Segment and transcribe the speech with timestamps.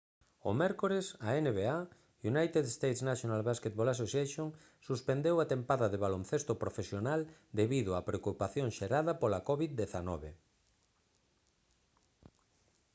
[0.49, 1.75] o mércores a nba
[2.33, 4.47] united states' national basketball association
[4.87, 7.21] suspendeu a tempada de baloncesto profesional
[7.59, 10.09] debido á preocupación xerada pola covid-19